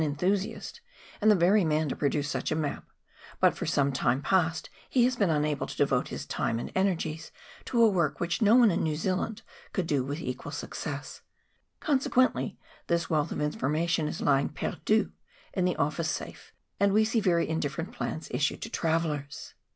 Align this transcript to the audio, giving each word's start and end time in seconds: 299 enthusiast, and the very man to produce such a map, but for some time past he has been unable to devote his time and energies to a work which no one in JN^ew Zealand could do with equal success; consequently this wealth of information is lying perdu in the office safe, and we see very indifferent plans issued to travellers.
299 0.01 0.31
enthusiast, 0.31 0.81
and 1.21 1.29
the 1.29 1.35
very 1.35 1.63
man 1.63 1.87
to 1.87 1.95
produce 1.95 2.27
such 2.27 2.51
a 2.51 2.55
map, 2.55 2.85
but 3.39 3.55
for 3.55 3.67
some 3.67 3.93
time 3.93 4.19
past 4.19 4.71
he 4.89 5.03
has 5.03 5.15
been 5.15 5.29
unable 5.29 5.67
to 5.67 5.77
devote 5.77 6.07
his 6.07 6.25
time 6.25 6.57
and 6.57 6.71
energies 6.73 7.31
to 7.65 7.79
a 7.83 7.87
work 7.87 8.19
which 8.19 8.41
no 8.41 8.55
one 8.55 8.71
in 8.71 8.83
JN^ew 8.83 8.95
Zealand 8.95 9.43
could 9.73 9.85
do 9.85 10.03
with 10.03 10.19
equal 10.19 10.51
success; 10.51 11.21
consequently 11.79 12.57
this 12.87 13.11
wealth 13.11 13.31
of 13.31 13.41
information 13.41 14.07
is 14.07 14.21
lying 14.21 14.49
perdu 14.49 15.11
in 15.53 15.65
the 15.65 15.75
office 15.75 16.09
safe, 16.09 16.51
and 16.79 16.93
we 16.93 17.05
see 17.05 17.19
very 17.19 17.47
indifferent 17.47 17.91
plans 17.93 18.27
issued 18.31 18.63
to 18.63 18.71
travellers. 18.71 19.53